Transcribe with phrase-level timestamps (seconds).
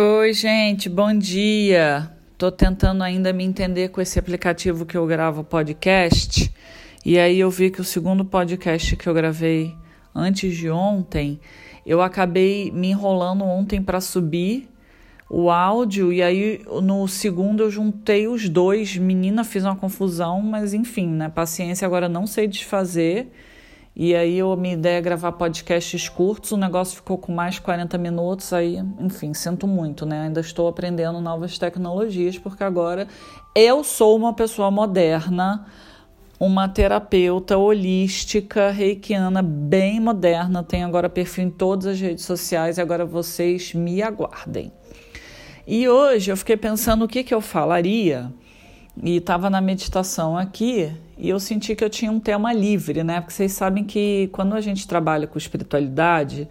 [0.00, 2.08] Oi, gente, bom dia.
[2.38, 6.54] Tô tentando ainda me entender com esse aplicativo que eu gravo podcast.
[7.04, 9.74] E aí eu vi que o segundo podcast que eu gravei
[10.14, 11.40] antes de ontem,
[11.84, 14.68] eu acabei me enrolando ontem para subir
[15.28, 18.96] o áudio e aí no segundo eu juntei os dois.
[18.96, 21.28] Menina, fiz uma confusão, mas enfim, né?
[21.28, 23.32] Paciência, agora não sei desfazer.
[24.00, 27.98] E aí eu, minha ideia é gravar podcasts curtos, o negócio ficou com mais 40
[27.98, 30.26] minutos, aí, enfim, sinto muito, né?
[30.26, 33.08] Ainda estou aprendendo novas tecnologias, porque agora
[33.56, 35.66] eu sou uma pessoa moderna,
[36.38, 42.80] uma terapeuta holística, reikiana, bem moderna, tenho agora perfil em todas as redes sociais e
[42.80, 44.70] agora vocês me aguardem.
[45.66, 48.32] E hoje eu fiquei pensando o que, que eu falaria
[49.02, 53.20] e estava na meditação aqui e eu senti que eu tinha um tema livre, né?
[53.20, 56.48] Porque vocês sabem que quando a gente trabalha com espiritualidade,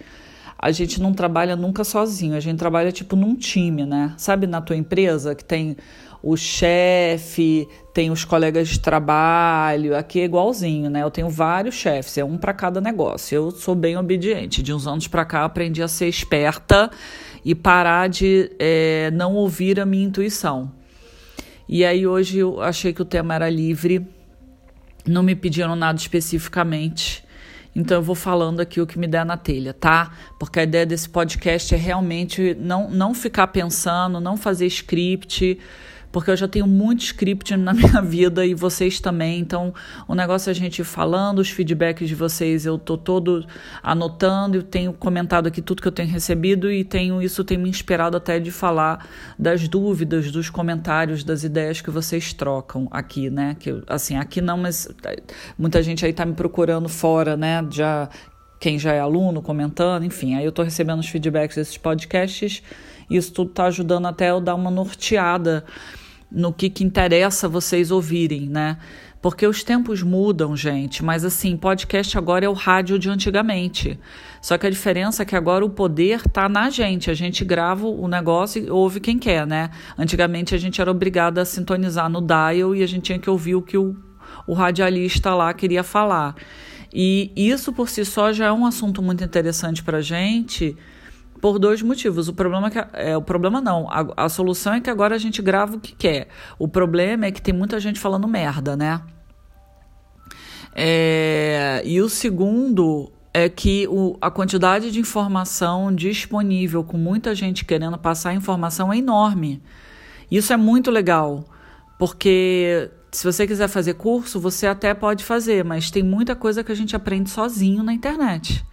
[0.57, 4.13] a gente não trabalha nunca sozinho, a gente trabalha tipo num time, né?
[4.17, 5.77] Sabe na tua empresa que tem
[6.21, 11.03] o chefe, tem os colegas de trabalho, aqui é igualzinho, né?
[11.03, 13.35] Eu tenho vários chefes, é um para cada negócio.
[13.35, 14.63] Eu sou bem obediente.
[14.63, 16.89] De uns anos para cá, aprendi a ser esperta
[17.45, 20.71] e parar de é, não ouvir a minha intuição.
[21.69, 24.05] E aí hoje eu achei que o tema era livre,
[25.09, 27.23] não me pediram nada especificamente.
[27.75, 30.11] Então eu vou falando aqui o que me der na telha, tá?
[30.39, 35.59] Porque a ideia desse podcast é realmente não, não ficar pensando, não fazer script,
[36.11, 39.39] porque eu já tenho muito script na minha vida e vocês também.
[39.39, 39.73] Então,
[40.07, 43.45] o negócio é a gente falando, os feedbacks de vocês eu tô todo
[43.81, 47.69] anotando e tenho comentado aqui tudo que eu tenho recebido e tenho isso tem me
[47.69, 53.55] inspirado até de falar das dúvidas, dos comentários, das ideias que vocês trocam aqui, né?
[53.59, 54.87] Que assim, aqui não, mas
[55.57, 57.65] muita gente aí tá me procurando fora, né?
[57.69, 58.09] Já
[58.59, 62.63] quem já é aluno comentando, enfim, aí eu tô recebendo os feedbacks desses podcasts.
[63.09, 65.63] E isso tudo tá ajudando até eu dar uma norteada
[66.31, 68.77] no que, que interessa vocês ouvirem, né?
[69.21, 73.99] Porque os tempos mudam, gente, mas assim, podcast agora é o rádio de antigamente.
[74.41, 77.09] Só que a diferença é que agora o poder tá na gente.
[77.09, 79.71] A gente grava o negócio e ouve quem quer, né?
[79.97, 83.55] Antigamente a gente era obrigado a sintonizar no dial e a gente tinha que ouvir
[83.55, 83.95] o que o,
[84.45, 86.35] o radialista lá queria falar.
[86.99, 90.75] E isso por si só já é um assunto muito interessante pra gente
[91.39, 92.27] por dois motivos.
[92.27, 93.87] O problema é que é o problema não.
[93.87, 96.27] A, a, solução é que agora a gente grava o que quer.
[96.57, 98.99] O problema é que tem muita gente falando merda, né?
[100.73, 107.63] É, e o segundo é que o, a quantidade de informação disponível, com muita gente
[107.63, 109.61] querendo passar informação, é enorme.
[110.31, 111.45] Isso é muito legal,
[111.99, 116.71] porque se você quiser fazer curso, você até pode fazer, mas tem muita coisa que
[116.71, 118.65] a gente aprende sozinho na internet.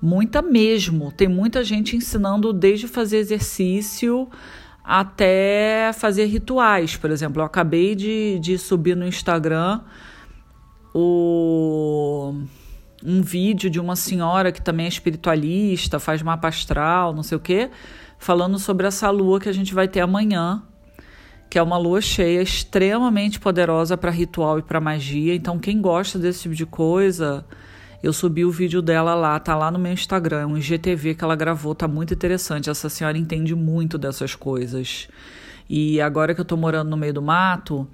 [0.00, 1.12] Muita mesmo.
[1.12, 4.28] Tem muita gente ensinando desde fazer exercício
[4.84, 6.96] até fazer rituais.
[6.96, 9.80] Por exemplo, eu acabei de, de subir no Instagram
[10.94, 12.34] o,
[13.04, 17.40] um vídeo de uma senhora que também é espiritualista, faz mapa astral, não sei o
[17.40, 17.70] quê,
[18.18, 20.62] falando sobre essa lua que a gente vai ter amanhã,
[21.48, 25.34] que é uma lua cheia extremamente poderosa para ritual e para magia.
[25.34, 27.44] Então, quem gosta desse tipo de coisa
[28.02, 31.34] eu subi o vídeo dela lá, tá lá no meu Instagram, um IGTV que ela
[31.34, 32.70] gravou, tá muito interessante.
[32.70, 35.08] Essa senhora entende muito dessas coisas.
[35.68, 37.88] E agora que eu tô morando no meio do mato,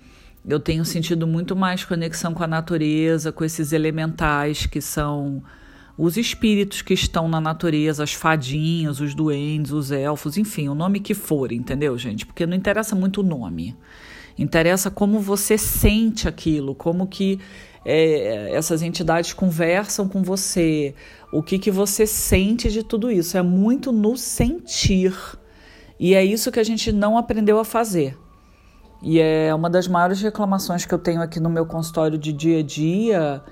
[0.47, 5.43] eu tenho sentido muito mais conexão com a natureza, com esses elementais que são
[5.97, 11.01] os espíritos que estão na natureza, as fadinhas, os duendes, os elfos, enfim, o nome
[11.01, 12.25] que for, entendeu, gente?
[12.25, 13.77] Porque não interessa muito o nome.
[14.39, 17.39] Interessa como você sente aquilo, como que
[17.85, 20.95] é, essas entidades conversam com você,
[21.33, 23.37] o que, que você sente de tudo isso.
[23.37, 25.15] É muito no sentir.
[26.01, 28.17] E é isso que a gente não aprendeu a fazer.
[29.03, 32.61] E é uma das maiores reclamações que eu tenho aqui no meu consultório de dia
[32.61, 33.43] a dia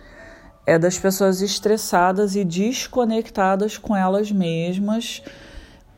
[0.66, 5.22] é das pessoas estressadas e desconectadas com elas mesmas,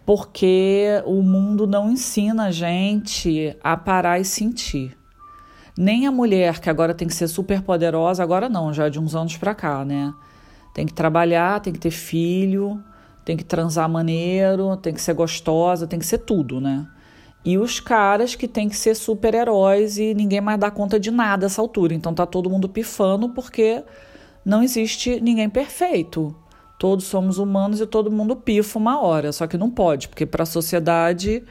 [0.06, 4.96] porque o mundo não ensina a gente a parar e sentir.
[5.76, 9.14] Nem a mulher, que agora tem que ser super poderosa, agora não, já de uns
[9.14, 10.12] anos para cá, né?
[10.74, 12.82] Tem que trabalhar, tem que ter filho,
[13.24, 16.86] tem que transar maneiro, tem que ser gostosa, tem que ser tudo, né?
[17.44, 21.46] E os caras que tem que ser super-heróis e ninguém mais dá conta de nada
[21.46, 21.92] essa altura.
[21.94, 23.82] Então tá todo mundo pifando porque
[24.44, 26.34] não existe ninguém perfeito.
[26.78, 29.30] Todos somos humanos e todo mundo pifa uma hora.
[29.32, 31.42] Só que não pode, porque para a sociedade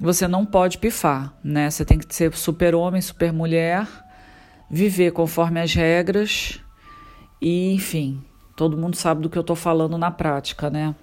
[0.00, 1.70] você não pode pifar, né?
[1.70, 3.86] Você tem que ser super homem, super mulher,
[4.70, 6.60] viver conforme as regras
[7.40, 8.22] e, enfim,
[8.56, 10.94] todo mundo sabe do que eu tô falando na prática, né?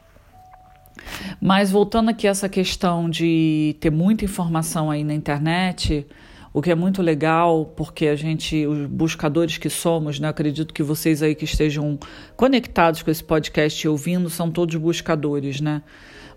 [1.41, 6.07] Mas voltando aqui a essa questão de ter muita informação aí na internet,
[6.55, 10.81] o que é muito legal, porque a gente, os buscadores que somos, né, acredito que
[10.81, 11.99] vocês aí que estejam
[12.37, 15.83] conectados com esse podcast e ouvindo, são todos buscadores, né?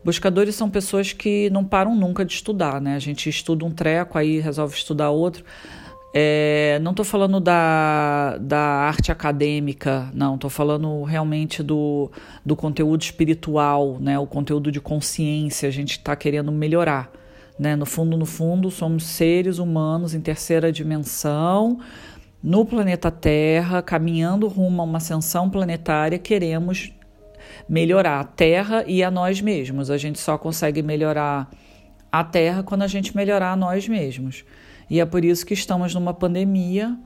[0.04, 2.96] Buscadores são pessoas que não param nunca de estudar, né?
[2.96, 5.44] A gente estuda um treco, aí resolve estudar outro.
[6.12, 12.10] É, não estou falando da, da arte acadêmica, não, estou falando realmente do,
[12.44, 17.08] do conteúdo espiritual, né, o conteúdo de consciência, a gente está querendo melhorar.
[17.58, 17.74] Né?
[17.74, 21.80] No fundo, no fundo, somos seres humanos em terceira dimensão,
[22.42, 26.92] no planeta Terra, caminhando rumo a uma ascensão planetária, queremos
[27.68, 29.90] melhorar a Terra e a nós mesmos.
[29.90, 31.50] A gente só consegue melhorar
[32.10, 34.44] a Terra quando a gente melhorar a nós mesmos.
[34.88, 36.96] E é por isso que estamos numa pandemia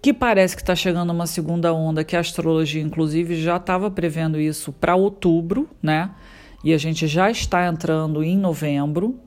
[0.00, 4.40] que parece que está chegando uma segunda onda, que a astrologia, inclusive, já estava prevendo
[4.40, 6.10] isso para outubro, né?
[6.62, 9.18] E a gente já está entrando em novembro,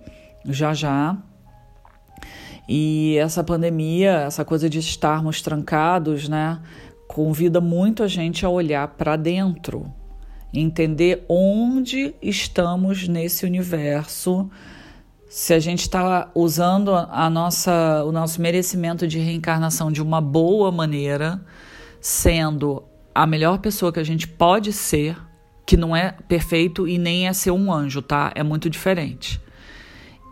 [0.45, 1.18] já já.
[2.68, 6.59] E essa pandemia, essa coisa de estarmos trancados, né,
[7.07, 9.91] convida muito a gente a olhar para dentro,
[10.53, 14.50] entender onde estamos nesse universo
[15.30, 20.71] se a gente está usando a nossa, o nosso merecimento de reencarnação de uma boa
[20.71, 21.39] maneira,
[22.01, 22.83] sendo
[23.13, 25.15] a melhor pessoa que a gente pode ser,
[25.68, 28.31] que não é perfeito e nem é ser um anjo, tá?
[28.33, 29.39] É muito diferente.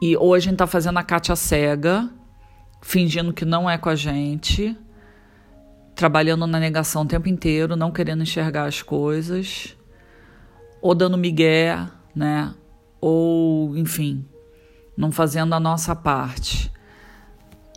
[0.02, 2.10] E hoje a gente tá fazendo a Kátia cega,
[2.82, 4.78] fingindo que não é com a gente,
[5.96, 9.76] trabalhando na negação o tempo inteiro, não querendo enxergar as coisas,
[10.82, 12.54] ou dando migué, né?
[13.02, 14.24] Ou, enfim,
[14.96, 16.72] não fazendo a nossa parte.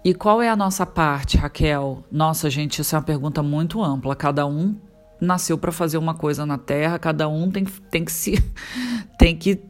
[0.04, 2.04] E qual é a nossa parte, Raquel?
[2.10, 4.14] Nossa, gente, isso é uma pergunta muito ampla.
[4.14, 4.76] Cada um
[5.20, 8.42] nasceu para fazer uma coisa na Terra, cada um tem, tem que se
[9.18, 9.62] tem que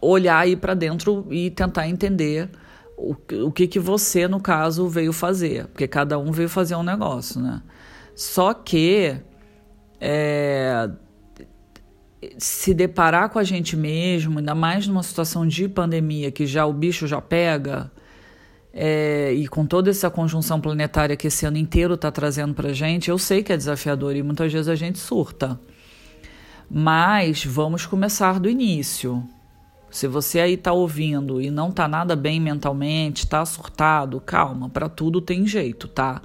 [0.00, 2.50] olhar aí para dentro e tentar entender
[2.96, 3.14] o,
[3.44, 7.40] o que que você, no caso, veio fazer, porque cada um veio fazer um negócio,
[7.40, 7.62] né?
[8.14, 9.16] Só que
[10.00, 10.90] é,
[12.36, 16.72] se deparar com a gente mesmo, ainda mais numa situação de pandemia que já o
[16.72, 17.90] bicho já pega,
[18.72, 23.10] é, e com toda essa conjunção planetária que esse ano inteiro está trazendo para gente,
[23.10, 25.58] eu sei que é desafiador e muitas vezes a gente surta.
[26.70, 29.26] Mas vamos começar do início.
[29.90, 34.88] Se você aí está ouvindo e não está nada bem mentalmente, está surtado, calma, para
[34.88, 36.20] tudo tem jeito, tá?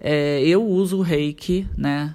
[0.00, 2.14] É, eu uso o reiki, né?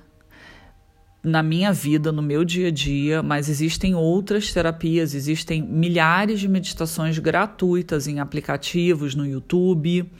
[1.24, 6.50] na minha vida, no meu dia a dia, mas existem outras terapias, existem milhares de
[6.50, 10.12] meditações gratuitas em aplicativos no YouTube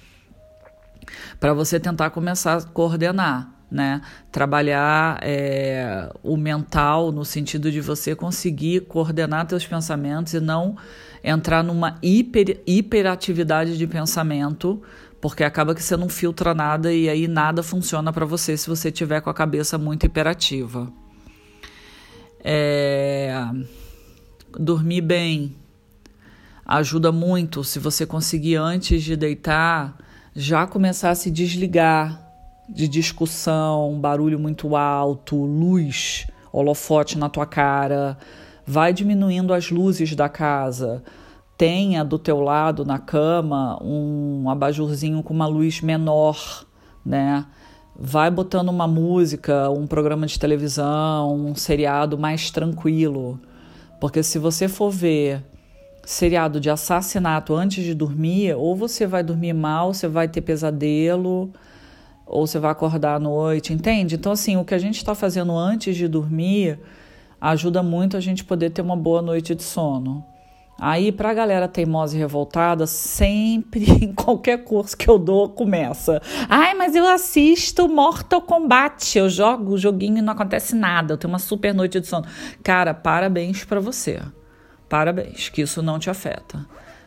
[1.42, 4.02] para você tentar começar a coordenar, né?
[4.32, 10.78] Trabalhar é, o mental no sentido de você conseguir coordenar seus pensamentos e não
[11.24, 14.80] entrar numa hiper, hiperatividade de pensamento,
[15.20, 18.92] porque acaba que você não filtra nada e aí nada funciona para você se você
[18.92, 20.94] tiver com a cabeça muito hiperativa.
[22.44, 23.34] É...
[24.56, 25.56] Dormir bem
[26.64, 29.98] ajuda muito se você conseguir antes de deitar
[30.36, 32.23] já começar a se desligar
[32.74, 38.18] de discussão, barulho muito alto, luz, holofote na tua cara,
[38.66, 41.04] vai diminuindo as luzes da casa
[41.58, 46.66] tenha do teu lado na cama um abajurzinho com uma luz menor,
[47.06, 47.46] né?
[47.96, 53.40] Vai botando uma música, um programa de televisão, um seriado mais tranquilo.
[54.00, 55.44] Porque se você for ver
[56.04, 61.52] seriado de assassinato antes de dormir, ou você vai dormir mal, você vai ter pesadelo,
[62.34, 64.16] ou você vai acordar à noite, entende?
[64.16, 66.80] Então, assim, o que a gente está fazendo antes de dormir
[67.40, 70.26] ajuda muito a gente poder ter uma boa noite de sono.
[70.80, 76.20] Aí, para a galera teimosa e revoltada, sempre em qualquer curso que eu dou, começa.
[76.50, 81.18] Ai, mas eu assisto Mortal Kombat, eu jogo o joguinho e não acontece nada, eu
[81.18, 82.26] tenho uma super noite de sono.
[82.64, 84.20] Cara, parabéns para você.
[84.90, 86.66] Parabéns, que isso não te afeta.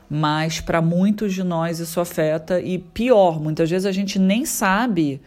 [0.09, 5.21] Mas para muitos de nós isso afeta e pior, muitas vezes a gente nem sabe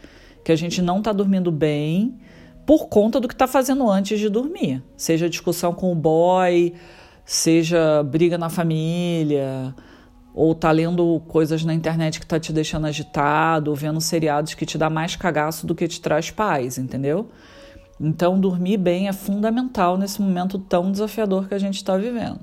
[0.43, 2.17] que a gente não está dormindo bem
[2.65, 4.81] por conta do que está fazendo antes de dormir.
[4.95, 6.73] Seja discussão com o boy,
[7.25, 9.73] seja briga na família,
[10.33, 14.65] ou tá lendo coisas na internet que tá te deixando agitado, ou vendo seriados que
[14.65, 17.29] te dá mais cagaço do que te traz paz, entendeu?
[17.99, 22.39] Então, dormir bem é fundamental nesse momento tão desafiador que a gente está vivendo.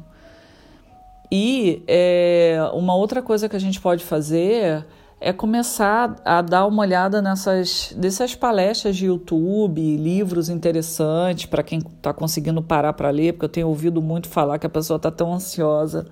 [1.31, 4.87] E é, uma outra coisa que a gente pode fazer
[5.21, 11.79] é começar a dar uma olhada nessas dessas palestras de YouTube, livros interessantes para quem
[11.79, 15.11] está conseguindo parar para ler, porque eu tenho ouvido muito falar que a pessoa está
[15.11, 16.07] tão ansiosa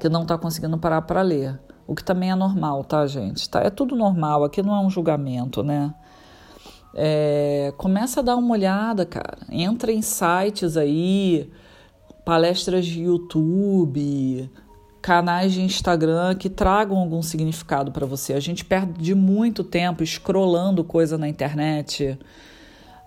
[0.00, 1.58] que não está conseguindo parar para ler.
[1.86, 3.48] O que também é normal, tá, gente?
[3.48, 5.94] Tá, é tudo normal, aqui não é um julgamento, né?
[6.94, 9.38] É, começa a dar uma olhada, cara.
[9.50, 11.50] Entra em sites aí,
[12.24, 14.50] palestras de YouTube,
[15.00, 18.32] canais de Instagram que tragam algum significado para você.
[18.32, 22.18] A gente perde muito tempo scrollando coisa na internet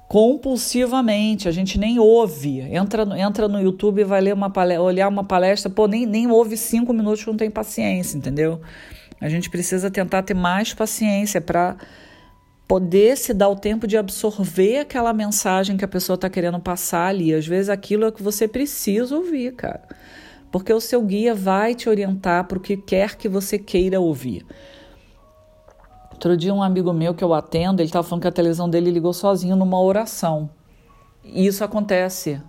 [0.08, 2.60] compulsivamente, a gente nem ouve.
[2.60, 6.30] Entra, entra no YouTube e vai ler uma palestra, olhar uma palestra, pô, nem, nem
[6.30, 8.62] ouve cinco minutos, não tem paciência, entendeu?
[9.20, 11.76] A gente precisa tentar ter mais paciência para
[12.68, 17.08] poder se dar o tempo de absorver aquela mensagem que a pessoa está querendo passar
[17.08, 17.34] ali.
[17.34, 19.82] Às vezes aquilo é que você precisa ouvir, cara
[20.56, 24.46] porque o seu guia vai te orientar para o que quer que você queira ouvir.
[26.14, 28.90] Outro dia, um amigo meu que eu atendo, ele estava falando que a televisão dele
[28.90, 30.50] ligou sozinho numa oração.
[31.26, 32.42] E isso acontece.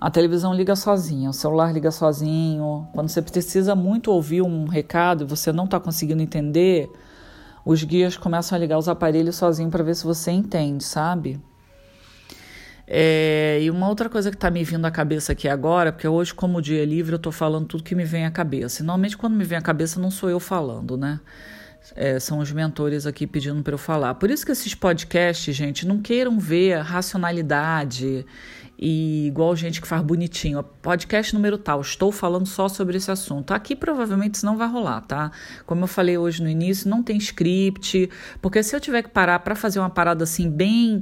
[0.00, 2.88] A televisão liga sozinha, o celular liga sozinho.
[2.94, 6.88] Quando você precisa muito ouvir um recado e você não está conseguindo entender,
[7.64, 11.40] os guias começam a ligar os aparelhos sozinho para ver se você entende, sabe?
[12.86, 16.34] É, e uma outra coisa que está me vindo à cabeça aqui agora, porque hoje,
[16.34, 18.82] como o dia é livre, eu estou falando tudo que me vem à cabeça.
[18.82, 21.20] E, normalmente, quando me vem à cabeça, não sou eu falando, né?
[21.96, 24.14] É, são os mentores aqui pedindo para eu falar.
[24.14, 28.24] Por isso que esses podcasts, gente, não queiram ver racionalidade
[28.78, 30.62] e igual gente que faz bonitinho.
[30.62, 33.52] Podcast número tal, estou falando só sobre esse assunto.
[33.52, 35.30] Aqui provavelmente isso não vai rolar, tá?
[35.64, 38.10] Como eu falei hoje no início, não tem script,
[38.42, 41.00] porque se eu tiver que parar para fazer uma parada assim bem,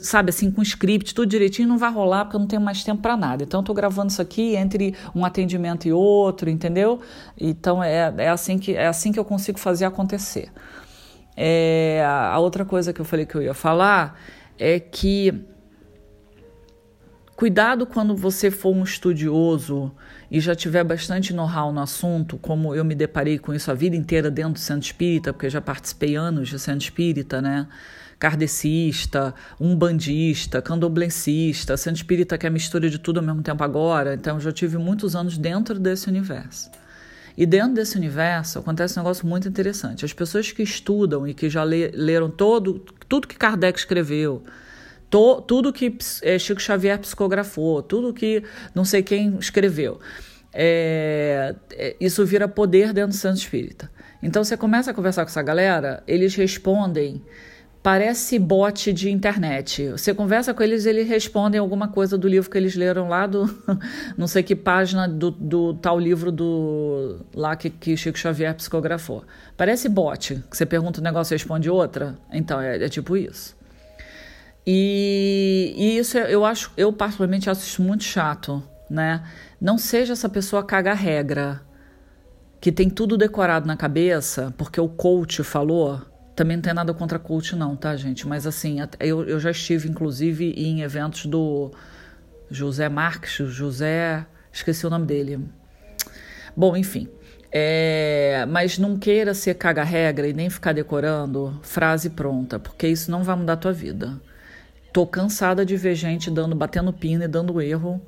[0.00, 3.02] sabe, assim com script, tudo direitinho, não vai rolar porque eu não tenho mais tempo
[3.02, 3.44] para nada.
[3.44, 7.00] Então eu tô gravando isso aqui entre um atendimento e outro, entendeu?
[7.36, 10.50] Então é, é assim que é assim que eu consigo fazer acontecer.
[11.36, 14.20] É, a outra coisa que eu falei que eu ia falar
[14.58, 15.32] é que
[17.38, 19.92] Cuidado quando você for um estudioso
[20.28, 23.94] e já tiver bastante know-how no assunto, como eu me deparei com isso a vida
[23.94, 27.68] inteira dentro do centro espírita, porque já participei anos de centro espírita, né?
[28.18, 34.40] Kardecista, umbandista, candomblessista, centro espírita que é mistura de tudo ao mesmo tempo agora, então
[34.40, 36.68] já tive muitos anos dentro desse universo.
[37.36, 40.04] E dentro desse universo acontece um negócio muito interessante.
[40.04, 44.42] As pessoas que estudam e que já leram todo, tudo que Kardec escreveu,
[45.10, 48.42] To, tudo que é, Chico Xavier psicografou, tudo que
[48.74, 49.98] não sei quem escreveu.
[50.52, 51.54] É,
[52.00, 53.90] isso vira poder dentro do Santo Espírita.
[54.22, 57.22] Então você começa a conversar com essa galera, eles respondem,
[57.82, 59.88] parece bot de internet.
[59.90, 63.48] Você conversa com eles, eles respondem alguma coisa do livro que eles leram lá do
[64.16, 69.24] não sei que página do, do tal livro do lá que, que Chico Xavier psicografou.
[69.56, 72.18] Parece bot, você pergunta um negócio e responde outra.
[72.32, 73.57] Então é, é tipo isso.
[74.70, 79.26] E, e isso eu acho, eu particularmente acho isso muito chato, né?
[79.58, 81.62] Não seja essa pessoa caga regra,
[82.60, 86.02] que tem tudo decorado na cabeça, porque o coach falou.
[86.36, 88.28] Também não tem nada contra coach, não, tá, gente?
[88.28, 91.72] Mas assim, eu, eu já estive, inclusive, em eventos do
[92.50, 94.26] José Marques, José.
[94.52, 95.40] Esqueci o nome dele.
[96.54, 97.08] Bom, enfim.
[97.50, 103.24] É, mas não queira ser caga-regra e nem ficar decorando frase pronta, porque isso não
[103.24, 104.20] vai mudar a tua vida.
[104.92, 108.00] Tô cansada de ver gente dando, batendo pino e dando erro,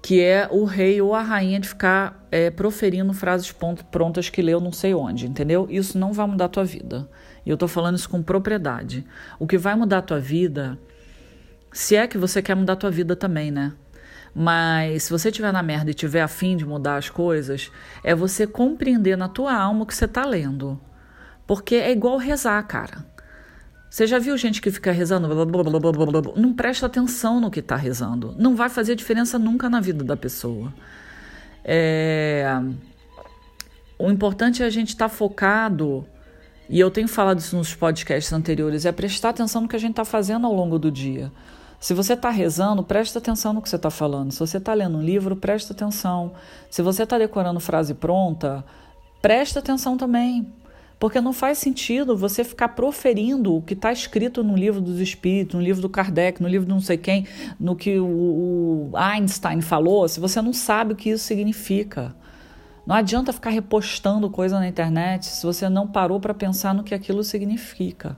[0.00, 3.52] que é o rei ou a rainha de ficar é, proferindo frases
[3.90, 5.66] prontas que leu não sei onde, entendeu?
[5.70, 7.08] Isso não vai mudar a tua vida.
[7.44, 9.04] E eu tô falando isso com propriedade.
[9.38, 10.78] O que vai mudar a tua vida,
[11.72, 13.72] se é que você quer mudar a tua vida também, né?
[14.34, 17.70] Mas se você estiver na merda e tiver afim de mudar as coisas,
[18.02, 20.78] é você compreender na tua alma o que você tá lendo.
[21.46, 23.06] Porque é igual rezar, cara.
[23.94, 25.28] Você já viu gente que fica rezando?
[25.28, 28.34] Blá, blá, blá, não presta atenção no que está rezando.
[28.36, 30.74] Não vai fazer diferença nunca na vida da pessoa.
[31.64, 32.44] É...
[33.96, 36.04] O importante é a gente estar tá focado,
[36.68, 39.92] e eu tenho falado isso nos podcasts anteriores, é prestar atenção no que a gente
[39.92, 41.30] está fazendo ao longo do dia.
[41.78, 44.32] Se você está rezando, presta atenção no que você está falando.
[44.32, 46.32] Se você está lendo um livro, presta atenção.
[46.68, 48.64] Se você está decorando frase pronta,
[49.22, 50.52] presta atenção também.
[51.04, 55.54] Porque não faz sentido você ficar proferindo o que está escrito no livro dos Espíritos,
[55.54, 57.26] no livro do Kardec, no livro de não sei quem,
[57.60, 62.16] no que o, Einstein falou, se você não sabe o que isso significa.
[62.86, 66.94] Não adianta ficar repostando coisa na internet se você não parou para pensar no que
[66.94, 68.16] aquilo significa.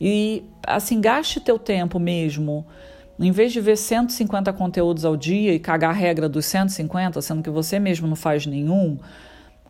[0.00, 2.66] E assim, gaste teu tempo mesmo.
[3.16, 7.44] Em vez de ver 150 conteúdos ao dia e cagar a regra dos 150, sendo
[7.44, 8.98] que você mesmo não faz nenhum,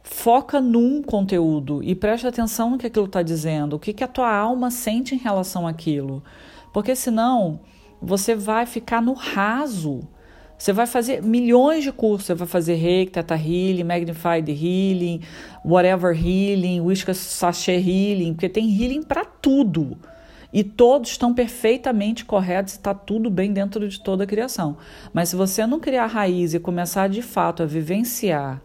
[0.02, 4.08] foca num conteúdo e presta atenção no que aquilo está dizendo, o que, que a
[4.08, 6.22] tua alma sente em relação àquilo.
[6.72, 7.60] Porque senão
[8.00, 10.00] você vai ficar no raso.
[10.56, 12.26] Você vai fazer milhões de cursos.
[12.26, 15.20] Você vai fazer Reiki, Teta Healing, Magnified Healing,
[15.64, 19.96] Whatever Healing, Whiskas Sachê Healing, porque tem healing para tudo.
[20.52, 24.78] E todos estão perfeitamente corretos, está tudo bem dentro de toda a criação.
[25.12, 28.62] Mas se você não criar raiz e começar de fato a vivenciar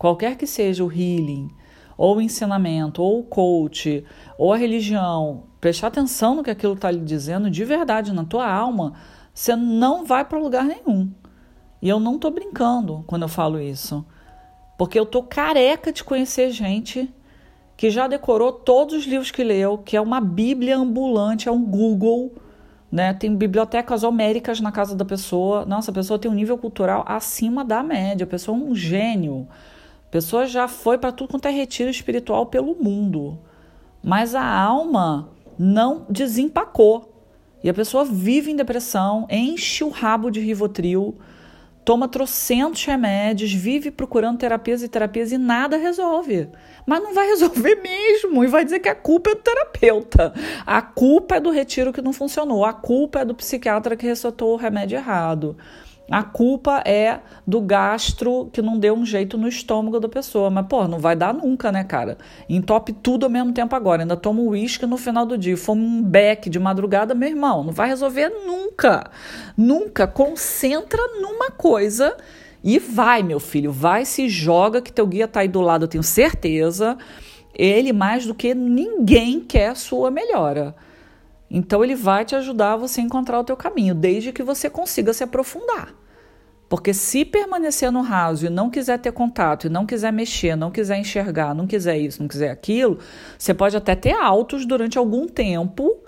[0.00, 1.50] qualquer que seja o healing,
[1.94, 4.02] ou o ensinamento, ou o coach,
[4.38, 8.50] ou a religião, prestar atenção no que aquilo está lhe dizendo de verdade na tua
[8.50, 8.94] alma,
[9.34, 11.12] você não vai para lugar nenhum.
[11.82, 14.02] E eu não estou brincando quando eu falo isso.
[14.78, 17.14] Porque eu tô careca de conhecer gente
[17.76, 21.62] que já decorou todos os livros que leu, que é uma bíblia ambulante, é um
[21.62, 22.32] Google,
[22.90, 23.12] né?
[23.12, 25.66] Tem bibliotecas homéricas na casa da pessoa.
[25.66, 29.46] Nossa, a pessoa tem um nível cultural acima da média, a pessoa é um gênio.
[30.10, 33.38] A pessoa já foi para tudo quanto é retiro espiritual pelo mundo.
[34.02, 37.14] Mas a alma não desempacou.
[37.62, 41.16] E a pessoa vive em depressão, enche o rabo de Rivotril,
[41.84, 46.48] toma trocentos remédios, vive procurando terapias e terapias e nada resolve.
[46.84, 50.34] Mas não vai resolver mesmo e vai dizer que a culpa é do terapeuta.
[50.66, 54.54] A culpa é do retiro que não funcionou, a culpa é do psiquiatra que receitou
[54.54, 55.56] o remédio errado.
[56.10, 60.50] A culpa é do gastro que não deu um jeito no estômago da pessoa.
[60.50, 62.18] Mas, pô, não vai dar nunca, né, cara?
[62.48, 64.02] Entope tudo ao mesmo tempo agora.
[64.02, 65.56] Ainda toma uísque no final do dia.
[65.56, 67.62] Fome um beck de madrugada, meu irmão.
[67.62, 69.08] Não vai resolver nunca.
[69.56, 70.08] Nunca.
[70.08, 72.16] Concentra numa coisa
[72.64, 73.70] e vai, meu filho.
[73.70, 76.98] Vai, se joga, que teu guia tá aí do lado, eu tenho certeza.
[77.54, 80.74] Ele, mais do que ninguém, quer a sua melhora.
[81.50, 85.12] Então ele vai te ajudar a você encontrar o teu caminho, desde que você consiga
[85.12, 85.94] se aprofundar.
[86.68, 90.70] Porque se permanecer no raso e não quiser ter contato, e não quiser mexer, não
[90.70, 93.00] quiser enxergar, não quiser isso, não quiser aquilo,
[93.36, 95.98] você pode até ter altos durante algum tempo.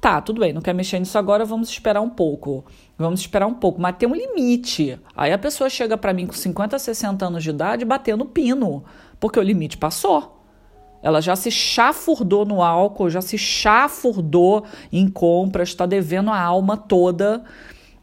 [0.00, 2.64] Tá, tudo bem, não quer mexer nisso agora, vamos esperar um pouco.
[2.96, 4.98] Vamos esperar um pouco, mas tem um limite.
[5.16, 8.84] Aí a pessoa chega para mim com 50, 60 anos de idade batendo pino,
[9.20, 10.37] porque o limite passou.
[11.02, 16.76] Ela já se chafurdou no álcool, já se chafurdou em compras, está devendo a alma
[16.76, 17.44] toda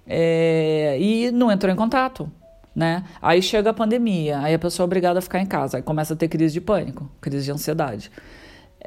[0.07, 2.31] é, e não entrou em contato.
[2.75, 3.03] Né?
[3.21, 6.13] Aí chega a pandemia, aí a pessoa é obrigada a ficar em casa, aí começa
[6.13, 8.11] a ter crise de pânico, crise de ansiedade.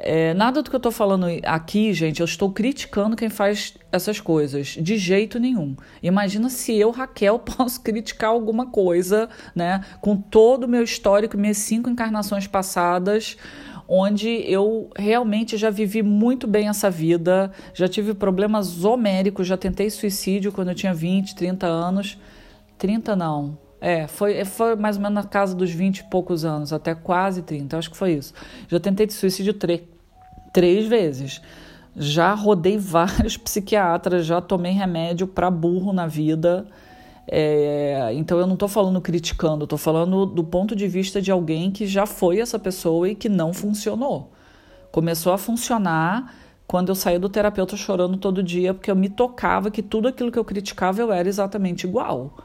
[0.01, 4.19] É, nada do que eu estou falando aqui, gente, eu estou criticando quem faz essas
[4.21, 5.75] coisas, de jeito nenhum.
[6.01, 9.83] Imagina se eu, Raquel, posso criticar alguma coisa, né?
[9.99, 13.35] Com todo o meu histórico, minhas cinco encarnações passadas,
[13.91, 19.89] onde eu realmente já vivi muito bem essa vida, já tive problemas homéricos, já tentei
[19.89, 22.19] suicídio quando eu tinha 20, 30 anos.
[22.77, 23.57] 30 não.
[23.81, 27.41] É, foi, foi mais ou menos na casa dos 20 e poucos anos, até quase
[27.41, 28.33] 30, acho que foi isso.
[28.67, 29.55] Já tentei suicídio
[30.53, 31.41] três vezes.
[31.95, 36.67] Já rodei vários psiquiatras, já tomei remédio para burro na vida.
[37.31, 41.69] É, então eu não estou falando criticando, estou falando do ponto de vista de alguém
[41.69, 44.31] que já foi essa pessoa e que não funcionou.
[44.91, 46.33] Começou a funcionar
[46.65, 50.31] quando eu saí do terapeuta chorando todo dia, porque eu me tocava que tudo aquilo
[50.31, 52.35] que eu criticava eu era exatamente igual.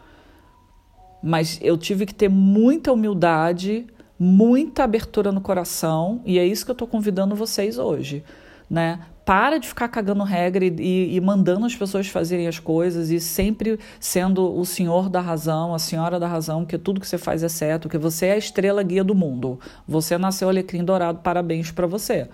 [1.22, 3.86] Mas eu tive que ter muita humildade,
[4.18, 8.22] muita abertura no coração, e é isso que eu estou convidando vocês hoje.
[8.68, 9.00] Né?
[9.24, 13.78] para de ficar cagando regra e, e, mandando as pessoas fazerem as coisas e sempre
[13.98, 17.48] sendo o senhor da razão, a senhora da razão, que tudo que você faz é
[17.48, 19.58] certo, que você é a estrela guia do mundo.
[19.88, 22.28] Você nasceu alecrim dourado, parabéns para você.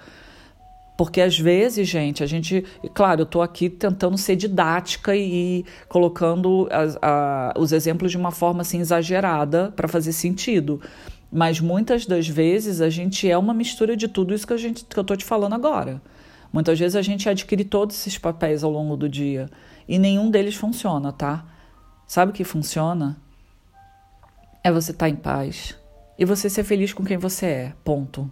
[0.96, 2.62] Porque às vezes, gente, a gente.
[2.92, 8.18] Claro, eu estou aqui tentando ser didática e, e colocando as, a, os exemplos de
[8.18, 10.78] uma forma assim exagerada para fazer sentido.
[11.32, 14.84] Mas muitas das vezes a gente é uma mistura de tudo isso que, a gente,
[14.84, 16.02] que eu estou te falando agora.
[16.52, 19.48] Muitas vezes a gente adquire todos esses papéis ao longo do dia
[19.86, 21.44] e nenhum deles funciona, tá?
[22.06, 23.16] Sabe o que funciona?
[24.64, 25.78] É você estar tá em paz
[26.18, 28.30] e você ser feliz com quem você é, ponto.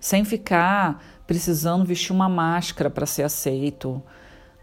[0.00, 4.00] Sem ficar precisando vestir uma máscara para ser aceito,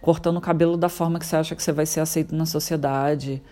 [0.02, 3.44] cortando o cabelo da forma que você acha que você vai ser aceito na sociedade,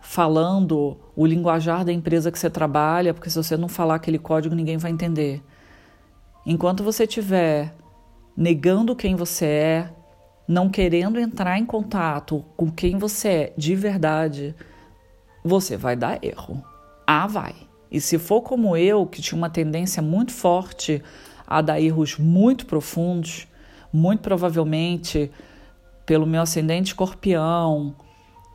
[0.00, 4.54] falando o linguajar da empresa que você trabalha, porque se você não falar aquele código
[4.54, 5.42] ninguém vai entender.
[6.46, 7.74] Enquanto você tiver
[8.38, 9.90] negando quem você é,
[10.46, 14.54] não querendo entrar em contato com quem você é de verdade,
[15.44, 16.62] você vai dar erro.
[17.04, 17.56] Ah, vai.
[17.90, 21.02] E se for como eu, que tinha uma tendência muito forte
[21.44, 23.48] a dar erros muito profundos,
[23.92, 25.32] muito provavelmente
[26.06, 27.96] pelo meu ascendente escorpião,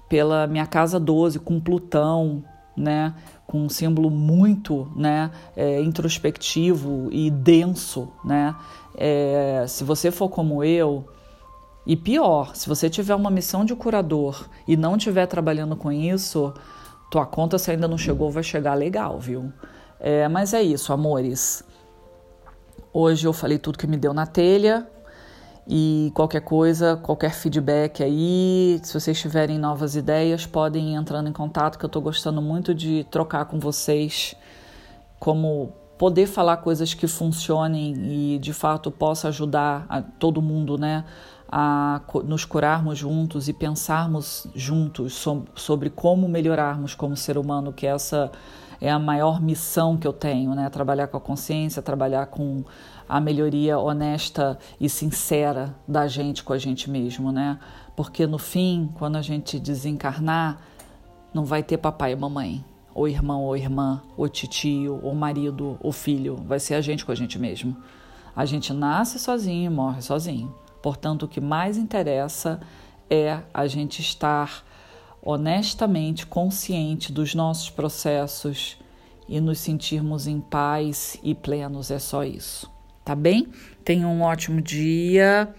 [0.08, 2.42] pela minha casa 12 com Plutão
[2.76, 3.14] né?
[3.46, 5.32] Com um símbolo muito, né?
[5.56, 8.56] É, introspectivo e denso, né?
[8.96, 11.08] É, se você for como eu,
[11.86, 16.54] e pior, se você tiver uma missão de curador e não estiver trabalhando com isso,
[17.12, 19.52] tua conta se ainda não chegou vai chegar legal, viu?
[20.00, 21.64] É, mas é isso, amores.
[22.94, 24.88] Hoje eu falei tudo que me deu na telha.
[25.68, 31.32] E qualquer coisa, qualquer feedback aí, se vocês tiverem novas ideias, podem ir entrando em
[31.32, 34.36] contato, que eu estou gostando muito de trocar com vocês,
[35.20, 37.94] como poder falar coisas que funcionem
[38.36, 41.06] e de fato possa ajudar a todo mundo, né?
[41.52, 45.24] A nos curarmos juntos e pensarmos juntos
[45.56, 48.32] sobre como melhorarmos como ser humano, que essa
[48.82, 50.70] é a maior missão que eu tenho, né?
[50.70, 52.64] Trabalhar com a consciência, trabalhar com
[53.08, 57.60] a melhoria honesta e sincera da gente com a gente mesmo, né?
[57.96, 60.58] Porque no fim, quando a gente desencarnar,
[61.34, 65.92] não vai ter papai e mamãe, ou irmão ou irmã, ou titio, ou marido, ou
[65.92, 67.76] filho, vai ser a gente com a gente mesmo.
[68.36, 70.54] A gente nasce sozinho e morre sozinho.
[70.82, 72.60] Portanto, o que mais interessa
[73.10, 74.66] é a gente estar
[75.22, 78.78] honestamente consciente dos nossos processos
[79.30, 81.92] e nos sentirmos em paz e plenos.
[81.92, 83.48] É só isso tá bem?
[83.84, 85.54] Tenha um ótimo dia,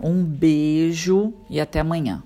[0.00, 2.22] um beijo e até amanhã.